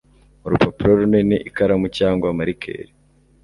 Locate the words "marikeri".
2.37-2.91